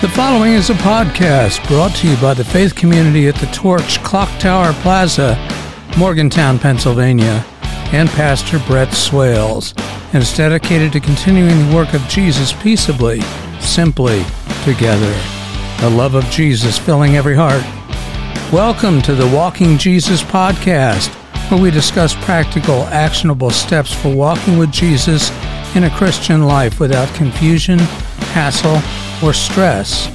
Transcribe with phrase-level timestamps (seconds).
[0.00, 4.02] The following is a podcast brought to you by the faith community at the Torch
[4.02, 5.36] Clock Tower Plaza,
[5.98, 7.44] Morgantown, Pennsylvania,
[7.92, 9.74] and Pastor Brett Swales,
[10.14, 13.20] and is dedicated to continuing the work of Jesus peaceably,
[13.60, 14.24] simply,
[14.64, 15.14] together.
[15.80, 17.62] The love of Jesus filling every heart.
[18.50, 21.08] Welcome to the Walking Jesus podcast,
[21.50, 25.30] where we discuss practical, actionable steps for walking with Jesus
[25.76, 27.78] in a Christian life without confusion,
[28.32, 28.80] hassle,
[29.22, 30.10] or stress.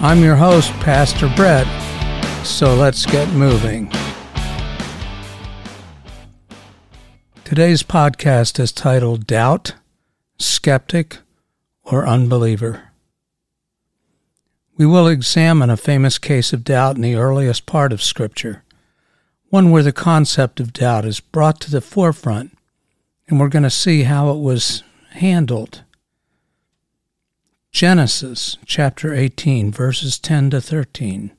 [0.00, 1.66] I'm your host, Pastor Brett,
[2.44, 3.90] so let's get moving.
[7.44, 9.74] Today's podcast is titled Doubt,
[10.38, 11.18] Skeptic,
[11.84, 12.90] or Unbeliever.
[14.76, 18.64] We will examine a famous case of doubt in the earliest part of Scripture,
[19.48, 22.56] one where the concept of doubt is brought to the forefront,
[23.28, 25.84] and we're going to see how it was handled
[27.72, 31.30] Genesis chapter 18, verses 10 to 13.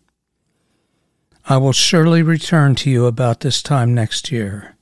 [1.45, 4.75] I will surely return to you about this time next year,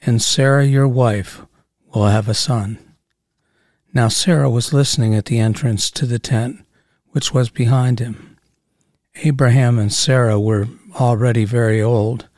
[0.00, 1.42] and Sarah your wife
[1.92, 2.78] will have a son.
[3.92, 6.64] Now Sarah was listening at the entrance to the tent,
[7.10, 8.38] which was behind him.
[9.24, 12.28] Abraham and Sarah were already very old,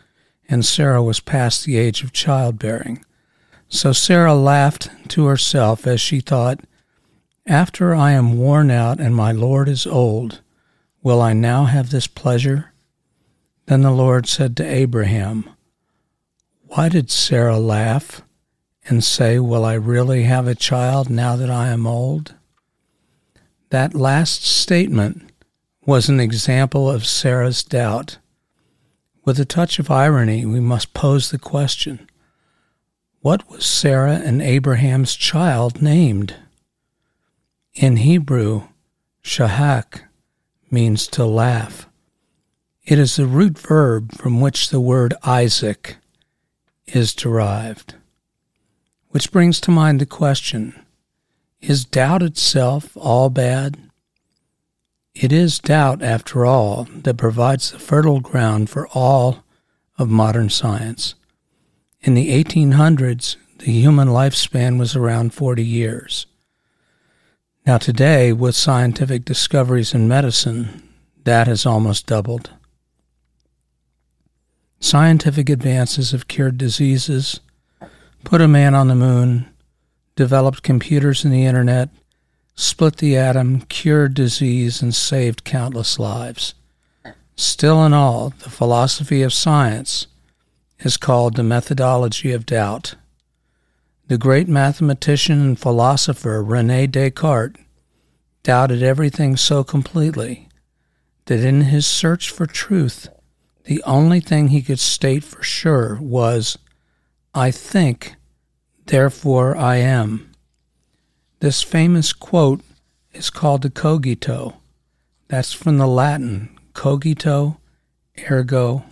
[0.48, 3.04] and Sarah was past the age of childbearing.
[3.68, 6.60] So Sarah laughed to herself as she thought,
[7.46, 10.40] after I am worn out and my Lord is old,
[11.02, 12.72] will I now have this pleasure?
[13.66, 15.48] Then the Lord said to Abraham,
[16.66, 18.22] Why did Sarah laugh
[18.84, 22.34] and say, Will I really have a child now that I am old?
[23.70, 25.30] That last statement
[25.86, 28.18] was an example of Sarah's doubt.
[29.24, 32.08] With a touch of irony, we must pose the question
[33.20, 36.34] What was Sarah and Abraham's child named?
[37.74, 38.64] In Hebrew,
[39.22, 40.02] shahak
[40.72, 41.88] means to laugh.
[42.84, 45.96] It is the root verb from which the word Isaac
[46.86, 47.94] is derived.
[49.10, 50.84] Which brings to mind the question
[51.60, 53.78] Is doubt itself all bad?
[55.14, 59.44] It is doubt, after all, that provides the fertile ground for all
[59.96, 61.14] of modern science.
[62.00, 66.26] In the 1800s, the human lifespan was around 40 years.
[67.66, 70.88] Now, today, with scientific discoveries in medicine,
[71.24, 72.50] that has almost doubled.
[74.80, 77.40] Scientific advances have cured diseases,
[78.24, 79.46] put a man on the moon,
[80.16, 81.90] developed computers and the internet,
[82.54, 86.54] split the atom, cured disease, and saved countless lives.
[87.36, 90.06] Still in all, the philosophy of science
[90.78, 92.94] is called the methodology of doubt.
[94.10, 97.60] The great mathematician and philosopher Rene Descartes
[98.42, 100.48] doubted everything so completely
[101.26, 103.08] that in his search for truth,
[103.66, 106.58] the only thing he could state for sure was,
[107.34, 108.16] I think,
[108.86, 110.32] therefore I am.
[111.38, 112.62] This famous quote
[113.12, 114.56] is called the cogito.
[115.28, 117.58] That's from the Latin cogito
[118.28, 118.82] ergo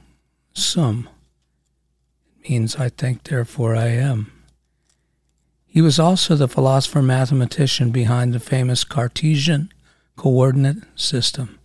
[0.54, 1.08] sum.
[2.38, 4.37] It means I think, therefore I am.
[5.78, 9.72] He was also the philosopher mathematician behind the famous Cartesian
[10.16, 11.60] coordinate system,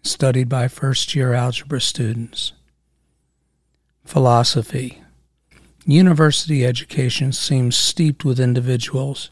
[0.00, 2.54] studied by first year algebra students.
[4.02, 5.02] Philosophy.
[5.84, 9.28] University education seems steeped with individuals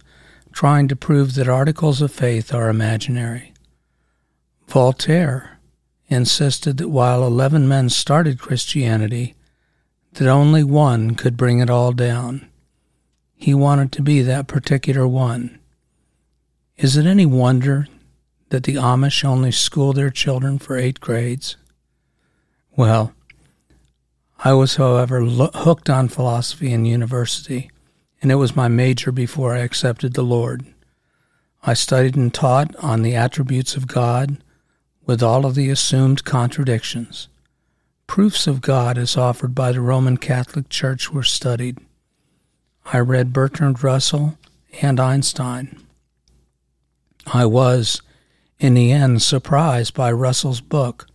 [0.53, 3.55] trying to prove that articles of faith are imaginary.
[4.67, 5.59] Voltaire
[6.09, 9.37] insisted that while 11 men started Christianity,
[10.13, 12.48] that only one could bring it all down
[13.39, 15.59] he wanted to be that particular one.
[16.77, 17.87] Is it any wonder
[18.51, 21.57] that the Amish only school their children for eight grades?
[22.77, 23.13] Well,
[24.45, 27.71] I was, however, lo- hooked on philosophy in university,
[28.21, 30.67] and it was my major before I accepted the Lord.
[31.63, 34.39] I studied and taught on the attributes of God
[35.07, 37.29] with all of the assumed contradictions.
[38.07, 41.79] Proofs of God as offered by the Roman Catholic Church were studied.
[42.91, 44.39] I read Bertrand Russell
[44.81, 45.79] and Einstein.
[47.27, 48.01] I was,
[48.59, 51.07] in the end, surprised by Russell's book,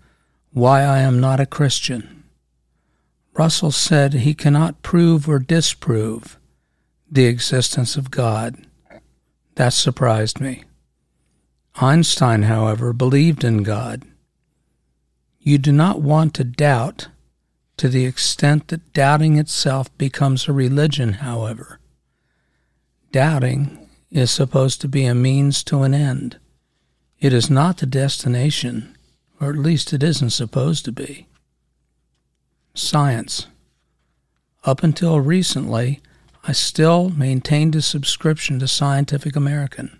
[0.51, 2.25] Why I Am Not a Christian.
[3.33, 6.37] Russell said he cannot prove or disprove
[7.09, 8.55] the existence of God.
[9.55, 10.65] That surprised me.
[11.75, 14.03] Einstein, however, believed in God.
[15.39, 17.07] You do not want to doubt
[17.83, 21.81] to the extent that doubting itself becomes a religion, however.
[23.11, 26.39] Doubting is supposed to be a means to an end.
[27.19, 28.97] It is not the destination,
[29.41, 31.27] or at least it isn't supposed to be.
[32.73, 33.47] Science.
[34.63, 35.99] Up until recently,
[36.47, 39.99] I still maintained a subscription to Scientific American.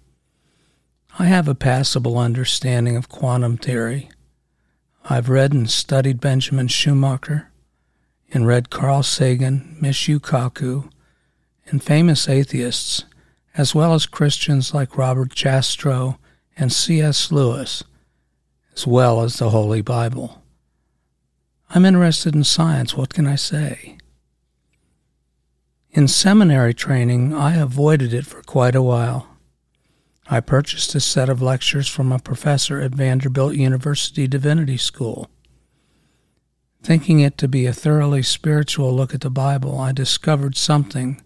[1.20, 4.10] I have a passable understanding of quantum theory.
[5.04, 7.50] I've read and studied Benjamin Schumacher
[8.34, 10.90] and read Carl Sagan, Michio Kaku,
[11.68, 13.06] and famous atheists,
[13.56, 16.18] as well as Christians like Robert Jastrow
[16.58, 17.32] and C.S.
[17.32, 17.84] Lewis,
[18.76, 20.42] as well as the Holy Bible.
[21.70, 23.98] I'm interested in science, what can I say?
[25.92, 29.28] In seminary training, I avoided it for quite a while.
[30.28, 35.30] I purchased a set of lectures from a professor at Vanderbilt University Divinity School.
[36.84, 41.22] Thinking it to be a thoroughly spiritual look at the Bible, I discovered something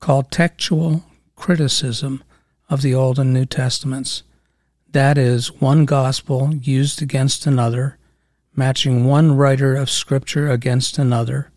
[0.00, 1.04] called textual
[1.36, 2.24] criticism
[2.68, 4.24] of the Old and New Testaments.
[4.90, 7.98] That is, one gospel used against another,
[8.56, 11.52] matching one writer of Scripture against another,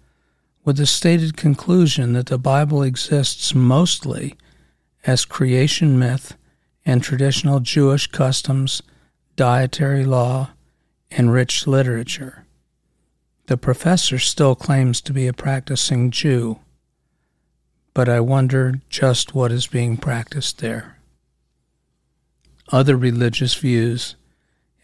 [0.64, 4.36] with the stated conclusion that the Bible exists mostly
[5.08, 6.38] as creation myth
[6.86, 8.84] and traditional Jewish customs,
[9.36, 10.52] dietary law,
[11.10, 12.46] and rich literature.
[13.48, 16.60] The professor still claims to be a practicing Jew,
[17.94, 20.98] but I wonder just what is being practiced there.
[22.70, 24.16] Other religious views.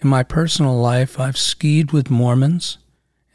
[0.01, 2.77] In my personal life, I've skied with Mormons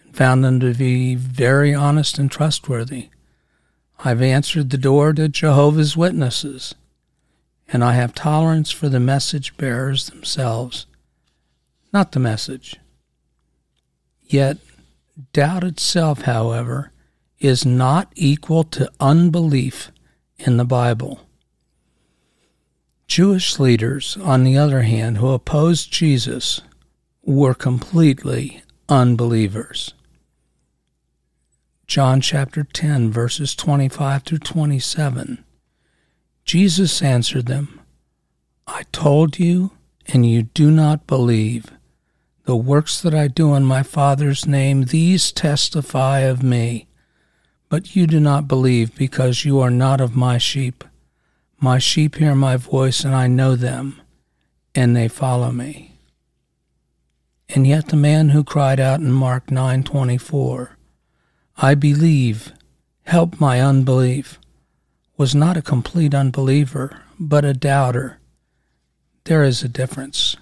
[0.02, 3.08] and found them to be very honest and trustworthy.
[4.04, 6.74] I've answered the door to Jehovah's Witnesses,
[7.66, 10.84] and I have tolerance for the message bearers themselves,
[11.92, 12.76] not the message.
[14.22, 14.58] Yet,
[15.32, 16.92] doubt itself, however,
[17.38, 19.90] is not equal to unbelief
[20.38, 21.20] in the Bible.
[23.06, 26.62] Jewish leaders, on the other hand, who opposed Jesus,
[27.22, 29.94] were completely unbelievers.
[31.86, 35.44] John chapter 10, verses 25 through 27.
[36.44, 37.80] Jesus answered them,
[38.66, 39.72] I told you,
[40.06, 41.70] and you do not believe.
[42.44, 46.86] The works that I do in my Father's name, these testify of me.
[47.70, 50.84] But you do not believe because you are not of my sheep.
[51.58, 54.00] My sheep hear my voice, and I know them,
[54.74, 55.98] and they follow me.
[57.48, 60.76] And yet the man who cried out in Mark 9:24,
[61.56, 62.52] I believe,
[63.04, 64.38] help my unbelief,
[65.16, 68.18] was not a complete unbeliever, but a doubter.
[69.24, 70.36] There is a difference.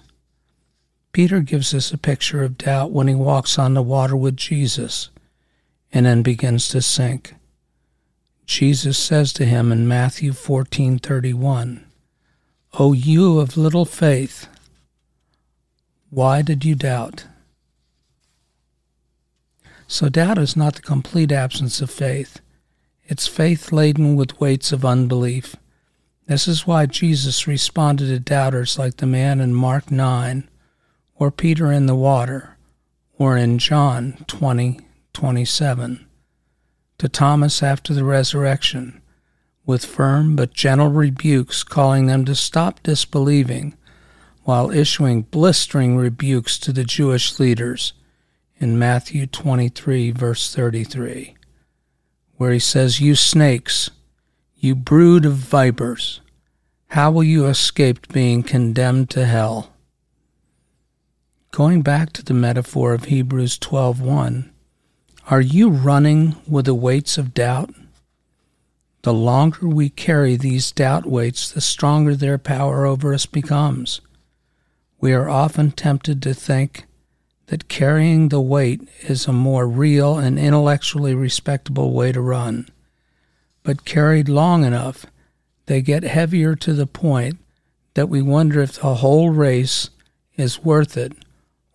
[1.13, 5.09] Peter gives us a picture of doubt when he walks on the water with Jesus
[5.91, 7.35] and then begins to sink.
[8.47, 11.85] Jesus says to him in Matthew 14:31,
[12.73, 14.47] "O you of little faith,
[16.09, 17.25] why did you doubt?"
[19.87, 22.41] So doubt is not the complete absence of faith.
[23.05, 25.55] It's faith laden with weights of unbelief.
[26.25, 30.49] This is why Jesus responded to doubters like the man in Mark 9,
[31.23, 32.57] or Peter in the water,
[33.17, 34.81] or in John 20,
[35.13, 36.05] 27,
[36.97, 39.01] to Thomas after the resurrection,
[39.65, 43.73] with firm but gentle rebukes calling them to stop disbelieving,
[44.43, 47.93] while issuing blistering rebukes to the Jewish leaders
[48.57, 51.35] in Matthew 23, verse 33,
[52.35, 53.91] where he says, You snakes,
[54.57, 56.19] you brood of vipers,
[56.87, 59.72] how will you escape being condemned to hell?
[61.53, 64.49] Going back to the metaphor of Hebrews 12:1,
[65.29, 67.71] are you running with the weights of doubt?
[69.03, 74.01] The longer we carry these doubt weights, the stronger their power over us becomes.
[74.99, 76.87] We are often tempted to think
[77.45, 82.67] that carrying the weight is a more real and intellectually respectable way to run.
[83.61, 85.05] But carried long enough,
[85.67, 87.37] they get heavier to the point
[87.93, 89.91] that we wonder if the whole race
[90.35, 91.13] is worth it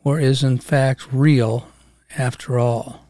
[0.04, 1.68] or is in fact real
[2.16, 3.06] after all.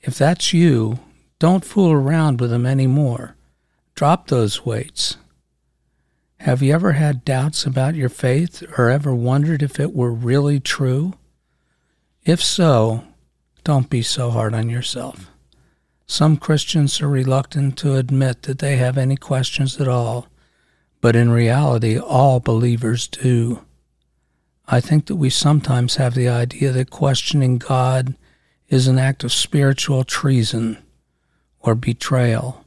[0.00, 0.98] If that's you,
[1.38, 3.36] don't fool around with them anymore.
[3.94, 5.16] Drop those weights.
[6.38, 10.58] Have you ever had doubts about your faith or ever wondered if it were really
[10.58, 11.14] true?
[12.24, 13.04] If so,
[13.62, 15.30] don't be so hard on yourself.
[16.06, 20.26] Some Christians are reluctant to admit that they have any questions at all,
[21.00, 23.64] but in reality, all believers do.
[24.68, 28.16] I think that we sometimes have the idea that questioning God
[28.68, 30.78] is an act of spiritual treason
[31.60, 32.64] or betrayal,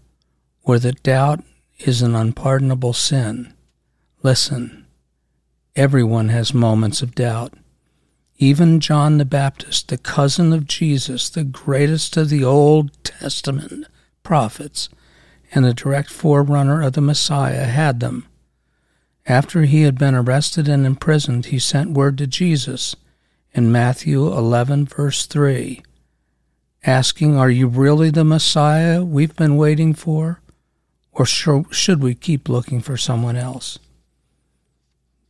[0.63, 1.43] or that doubt
[1.79, 3.53] is an unpardonable sin.
[4.23, 4.85] Listen,
[5.75, 7.53] Everyone has moments of doubt.
[8.37, 13.85] Even John the Baptist, the cousin of Jesus, the greatest of the Old Testament
[14.23, 14.87] prophets,
[15.53, 18.25] and the direct forerunner of the Messiah, had them.
[19.27, 22.95] After he had been arrested and imprisoned, he sent word to Jesus
[23.53, 25.81] in Matthew 11, verse 3,
[26.83, 30.41] asking, Are you really the Messiah we've been waiting for?
[31.11, 33.79] Or should we keep looking for someone else?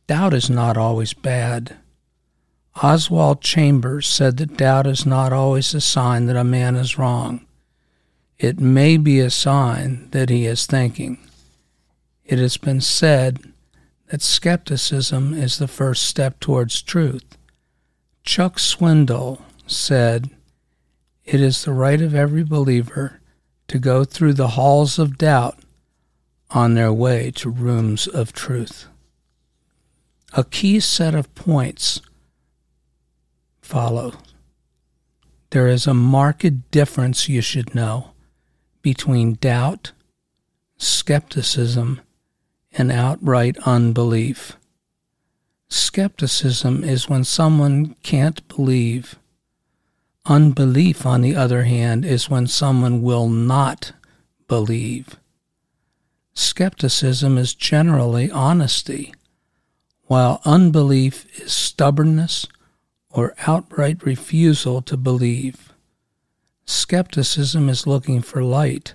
[0.08, 1.76] Doubt is not always bad.
[2.82, 7.46] Oswald Chambers said that doubt is not always a sign that a man is wrong.
[8.38, 11.18] It may be a sign that he is thinking.
[12.24, 13.52] It has been said
[14.08, 17.36] that skepticism is the first step towards truth.
[18.24, 20.30] Chuck Swindoll said,
[21.24, 23.20] It is the right of every believer
[23.68, 25.58] to go through the halls of doubt
[26.50, 28.86] on their way to rooms of truth.
[30.32, 32.00] A key set of points
[33.60, 34.14] follow.
[35.50, 38.10] There is a marked difference you should know
[38.82, 39.92] between doubt,
[40.76, 42.00] skepticism,
[42.78, 44.56] and outright unbelief.
[45.68, 49.16] Skepticism is when someone can't believe.
[50.26, 53.92] Unbelief, on the other hand, is when someone will not
[54.48, 55.16] believe.
[56.34, 59.14] Skepticism is generally honesty,
[60.04, 62.46] while unbelief is stubbornness
[63.10, 65.72] or outright refusal to believe.
[66.66, 68.94] Skepticism is looking for light,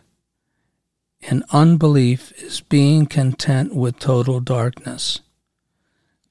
[1.24, 5.22] and unbelief is being content with total darkness.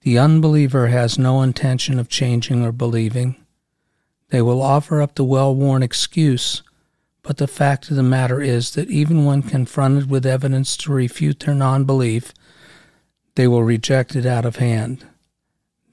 [0.03, 3.37] The unbeliever has no intention of changing or believing.
[4.31, 6.63] They will offer up the well worn excuse,
[7.23, 11.41] but the fact of the matter is that even when confronted with evidence to refute
[11.41, 12.33] their non belief,
[13.35, 15.07] they will reject it out of hand.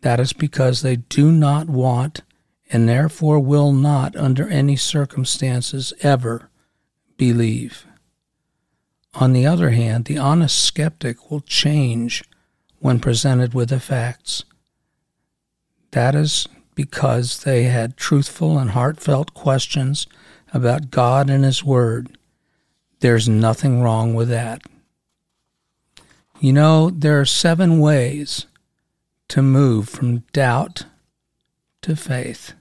[0.01, 2.22] That is because they do not want
[2.70, 6.50] and therefore will not, under any circumstances, ever
[7.18, 7.87] believe.
[9.19, 12.24] On the other hand, the honest skeptic will change
[12.77, 14.43] when presented with the facts.
[15.89, 20.05] That is because they had truthful and heartfelt questions
[20.53, 22.15] about God and His Word.
[23.00, 24.62] There's nothing wrong with that.
[26.39, 28.45] You know, there are seven ways
[29.29, 30.86] to move from doubt
[31.81, 32.53] to faith.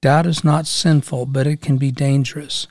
[0.00, 2.68] Doubt is not sinful, but it can be dangerous.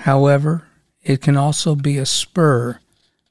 [0.00, 0.67] However,
[1.08, 2.80] it can also be a spur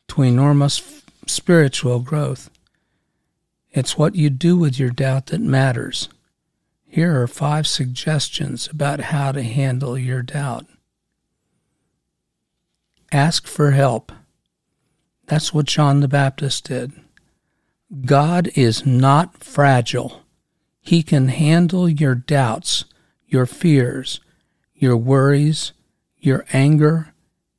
[0.08, 2.50] to enormous spiritual growth.
[3.72, 6.10] It's what you do with your doubt that matters.
[6.88, 10.66] Here are five suggestions about how to handle your doubt.
[13.12, 14.12] Ask for help.
[15.28, 16.94] That's what John the Baptist did.
[18.06, 20.24] God is not fragile.
[20.82, 22.86] He can handle your doubts,
[23.28, 24.20] your fears,
[24.74, 25.74] your worries,
[26.18, 27.14] your anger,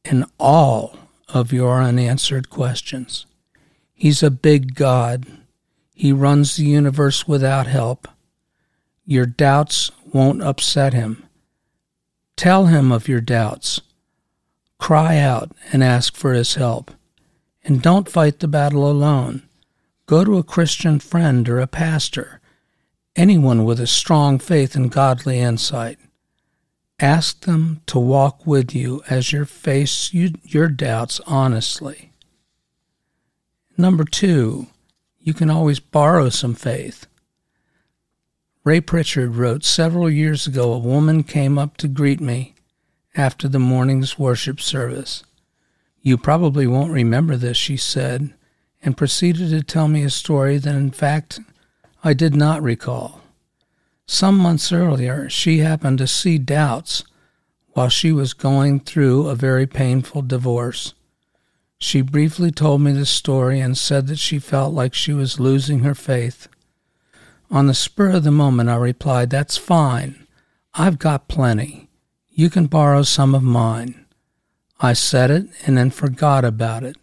[0.04, 0.96] and all
[1.28, 3.26] of your unanswered questions.
[3.94, 5.26] He's a big God.
[5.94, 8.08] He runs the universe without help.
[9.04, 11.24] Your doubts won't upset him.
[12.36, 13.80] Tell him of your doubts.
[14.78, 16.92] Cry out and ask for his help.
[17.64, 19.42] And don't fight the battle alone.
[20.06, 22.40] Go to a Christian friend or a pastor,
[23.16, 25.98] anyone with a strong faith and godly insight.
[27.00, 32.12] Ask them to walk with you as you face you, your doubts honestly.
[33.76, 34.66] Number two,
[35.20, 37.06] you can always borrow some faith.
[38.64, 42.54] Ray Pritchard wrote several years ago a woman came up to greet me
[43.14, 45.22] after the morning's worship service.
[46.02, 48.34] You probably won't remember this, she said,
[48.82, 51.38] and proceeded to tell me a story that, in fact,
[52.02, 53.20] I did not recall.
[54.10, 57.04] Some months earlier, she happened to see doubts
[57.74, 60.94] while she was going through a very painful divorce.
[61.78, 65.80] She briefly told me the story and said that she felt like she was losing
[65.80, 66.48] her faith.
[67.50, 70.26] On the spur of the moment, I replied, That's fine.
[70.72, 71.90] I've got plenty.
[72.30, 74.06] You can borrow some of mine.
[74.80, 76.96] I said it and then forgot about it.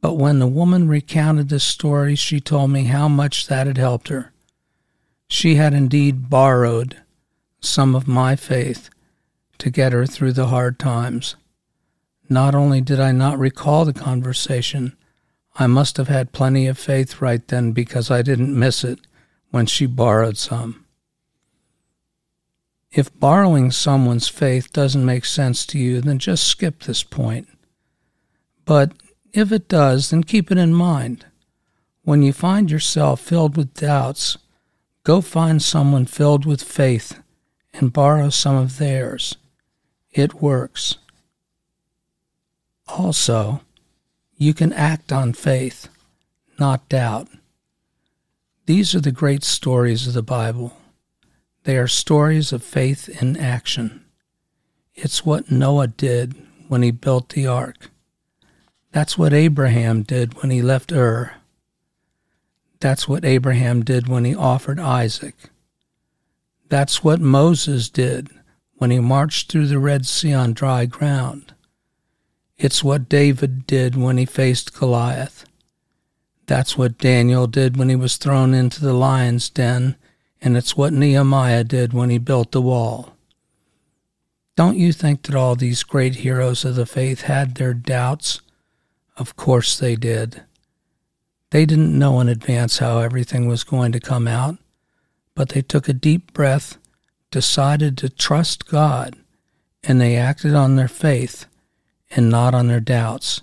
[0.00, 4.08] But when the woman recounted the story, she told me how much that had helped
[4.08, 4.32] her.
[5.32, 6.98] She had indeed borrowed
[7.58, 8.90] some of my faith
[9.56, 11.36] to get her through the hard times.
[12.28, 14.94] Not only did I not recall the conversation,
[15.54, 18.98] I must have had plenty of faith right then because I didn't miss it
[19.50, 20.84] when she borrowed some.
[22.90, 27.48] If borrowing someone's faith doesn't make sense to you, then just skip this point.
[28.66, 28.92] But
[29.32, 31.24] if it does, then keep it in mind.
[32.02, 34.36] When you find yourself filled with doubts,
[35.04, 37.20] go find someone filled with faith
[37.72, 39.36] and borrow some of theirs.
[40.12, 40.98] It works.
[42.88, 43.62] Also,
[44.36, 45.88] you can act on faith,
[46.58, 47.28] not doubt.
[48.66, 50.76] These are the great stories of the Bible.
[51.64, 54.04] They are stories of faith in action.
[54.94, 56.34] It's what Noah did
[56.68, 57.90] when he built the ark.
[58.92, 61.34] That's what Abraham did when he left Ur.
[62.82, 65.36] That's what Abraham did when he offered Isaac.
[66.68, 68.28] That's what Moses did
[68.74, 71.54] when he marched through the Red Sea on dry ground.
[72.58, 75.44] It's what David did when he faced Goliath.
[76.46, 79.94] That's what Daniel did when he was thrown into the lion's den,
[80.40, 83.14] and it's what Nehemiah did when he built the wall.
[84.56, 88.40] Don't you think that all these great heroes of the faith had their doubts?
[89.16, 90.42] Of course they did.
[91.52, 94.56] They didn't know in advance how everything was going to come out,
[95.34, 96.78] but they took a deep breath,
[97.30, 99.16] decided to trust God,
[99.84, 101.44] and they acted on their faith
[102.10, 103.42] and not on their doubts.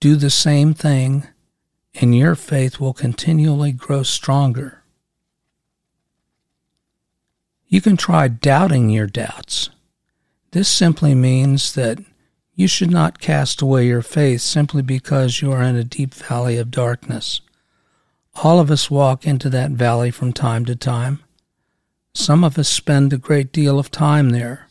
[0.00, 1.28] Do the same thing,
[1.94, 4.82] and your faith will continually grow stronger.
[7.68, 9.70] You can try doubting your doubts.
[10.50, 12.00] This simply means that
[12.58, 16.56] you should not cast away your faith simply because you are in a deep valley
[16.56, 17.42] of darkness.
[18.42, 21.20] All of us walk into that valley from time to time.
[22.14, 24.68] Some of us spend a great deal of time there.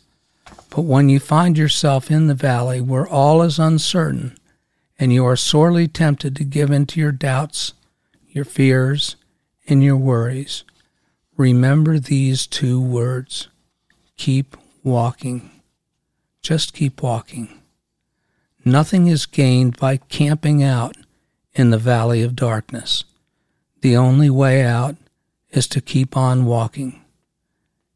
[0.71, 4.35] But when you find yourself in the valley where all is uncertain
[4.97, 7.73] and you are sorely tempted to give in to your doubts,
[8.27, 9.15] your fears,
[9.67, 10.63] and your worries,
[11.37, 13.47] remember these two words
[14.17, 15.51] keep walking.
[16.41, 17.61] Just keep walking.
[18.67, 20.97] Nothing is gained by camping out
[21.53, 23.03] in the valley of darkness.
[23.81, 24.95] The only way out
[25.51, 26.99] is to keep on walking.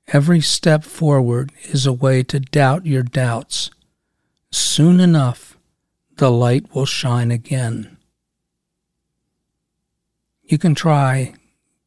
[0.10, 3.71] Every step forward is a way to doubt your doubts.
[4.51, 5.58] Soon enough,
[6.17, 7.97] the light will shine again.
[10.43, 11.34] You can try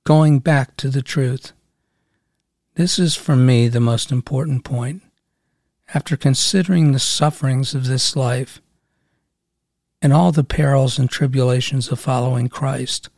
[0.03, 1.53] going back to the truth.
[2.75, 5.03] This is for me the most important point.
[5.95, 8.61] After considering the sufferings of this life
[10.03, 13.09] and all the perils and tribulations of following Christ,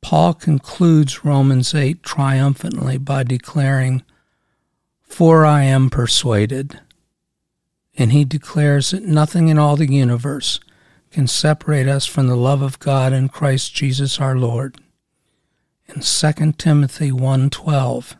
[0.00, 4.04] Paul concludes Romans 8 triumphantly by declaring,
[5.02, 6.80] for I am persuaded.
[7.98, 10.60] And he declares that nothing in all the universe
[11.10, 14.78] can separate us from the love of God in Christ Jesus our Lord.
[15.88, 18.16] In 2 Timothy 1:12,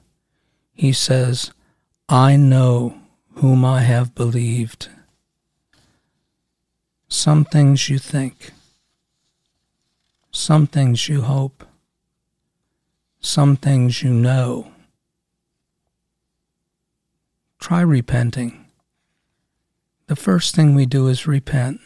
[0.72, 1.50] he says,
[2.08, 2.94] "I know
[3.34, 4.88] whom I have believed."
[7.08, 8.50] Some things you think,
[10.30, 11.64] some things you hope,
[13.20, 14.72] some things you know
[17.66, 18.64] try repenting.
[20.06, 21.80] The first thing we do is repent.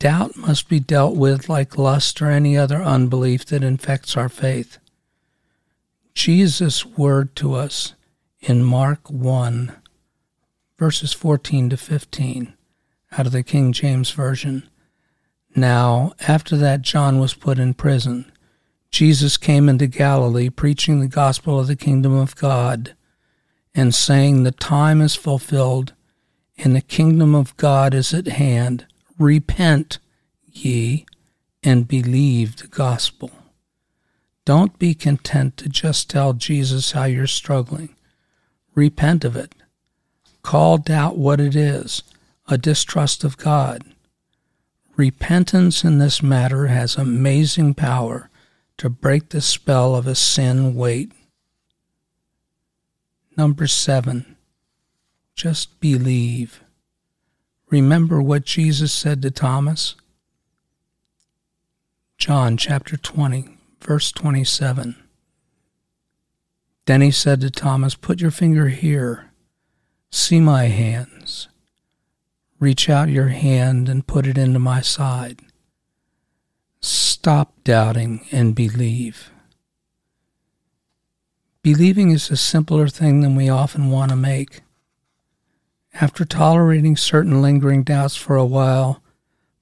[0.00, 4.78] Doubt must be dealt with like lust or any other unbelief that infects our faith.
[6.14, 7.94] Jesus' word to us
[8.40, 9.76] in Mark 1,
[10.76, 12.55] verses 14 to 15,
[13.16, 14.68] out of the King James Version.
[15.54, 18.30] Now, after that John was put in prison,
[18.90, 22.94] Jesus came into Galilee preaching the gospel of the kingdom of God
[23.74, 25.94] and saying, The time is fulfilled,
[26.58, 28.86] and the kingdom of God is at hand.
[29.18, 29.98] Repent
[30.52, 31.06] ye
[31.62, 33.30] and believe the gospel.
[34.44, 37.96] Don't be content to just tell Jesus how you're struggling.
[38.74, 39.54] Repent of it.
[40.42, 42.02] Call doubt what it is
[42.48, 43.82] a distrust of God.
[44.96, 48.30] Repentance in this matter has amazing power
[48.78, 51.12] to break the spell of a sin weight
[53.36, 54.36] Number seven,
[55.34, 56.62] just believe.
[57.68, 59.94] Remember what Jesus said to Thomas?
[62.16, 64.96] John chapter 20, verse 27.
[66.86, 69.30] Then he said to Thomas, Put your finger here.
[70.10, 71.48] See my hands.
[72.58, 75.40] Reach out your hand and put it into my side.
[76.80, 79.30] Stop doubting and believe.
[81.62, 84.62] Believing is a simpler thing than we often want to make.
[86.00, 89.02] After tolerating certain lingering doubts for a while,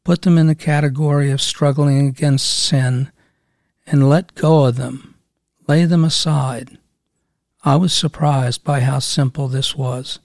[0.05, 3.11] put them in the category of struggling against sin
[3.87, 5.15] and let go of them.
[5.67, 6.79] Lay them aside.
[7.65, 10.19] I was surprised by how simple this was.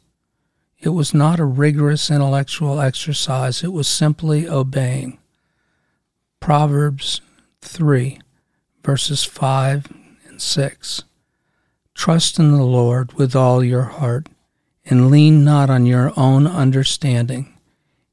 [0.82, 5.20] It was not a rigorous intellectual exercise, it was simply obeying.
[6.40, 7.20] Proverbs
[7.62, 8.20] 3,
[8.84, 9.88] verses 5
[10.28, 11.04] and 6.
[11.94, 14.30] Trust in the Lord with all your heart,
[14.86, 17.54] and lean not on your own understanding.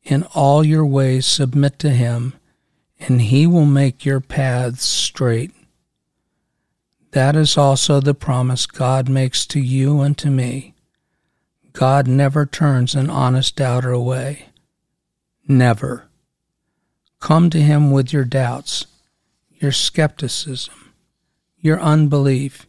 [0.03, 2.35] In all your ways submit to him,
[2.99, 5.53] and he will make your paths straight.
[7.13, 10.75] That is also the promise God makes to you and to me.
[11.77, 14.47] God never turns an honest doubter away.
[15.47, 16.09] Never.
[17.21, 18.87] Come to Him with your doubts,
[19.51, 20.95] your skepticism,
[21.59, 22.67] your unbelief,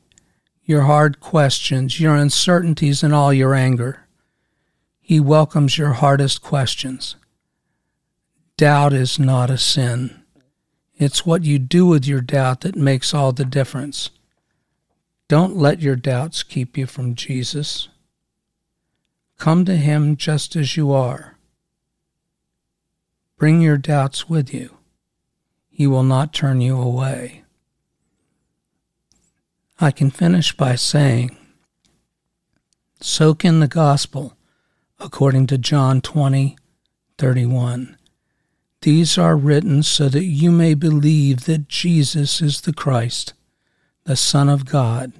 [0.65, 4.01] your hard questions, your uncertainties, and all your anger.
[4.99, 7.15] He welcomes your hardest questions.
[8.57, 10.21] Doubt is not a sin.
[10.97, 14.09] It's what you do with your doubt that makes all the difference.
[15.29, 17.87] Don't let your doubts keep you from Jesus.
[19.37, 21.37] Come to Him just as you are.
[23.37, 24.77] Bring your doubts with you.
[25.69, 27.43] He will not turn you away.
[29.79, 31.37] I can finish by saying,
[32.99, 34.35] Soak in the gospel
[34.99, 36.57] according to John 20,
[37.19, 37.95] 31.
[38.81, 43.33] These are written so that you may believe that Jesus is the Christ
[44.07, 45.11] the Son of God,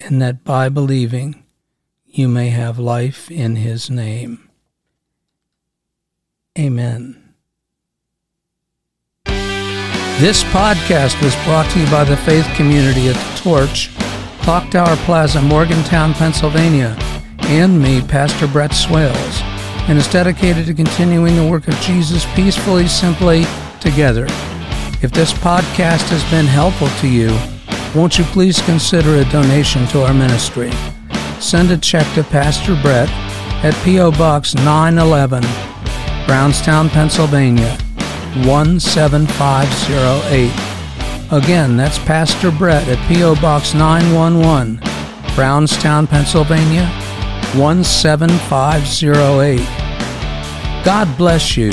[0.00, 1.44] and that by believing
[2.14, 4.50] you may have life in his name.
[6.58, 7.34] Amen.
[9.24, 13.90] This podcast was brought to you by the faith community at the Torch,
[14.42, 16.94] Clock Tower Plaza, Morgantown, Pennsylvania,
[17.44, 19.40] and me, Pastor Brett Swales,
[19.88, 23.44] and is dedicated to continuing the work of Jesus peacefully, simply,
[23.80, 24.26] together.
[25.00, 27.36] If this podcast has been helpful to you,
[27.98, 30.70] won't you please consider a donation to our ministry?
[31.42, 33.10] Send a check to Pastor Brett
[33.62, 34.12] at P.O.
[34.12, 35.42] Box 911,
[36.24, 37.76] Brownstown, Pennsylvania
[38.44, 40.52] 17508.
[41.32, 43.34] Again, that's Pastor Brett at P.O.
[43.42, 44.80] Box 911,
[45.34, 46.88] Brownstown, Pennsylvania
[47.54, 49.58] 17508.
[50.84, 51.72] God bless you.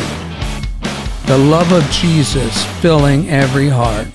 [1.27, 4.07] The love of Jesus filling every heart.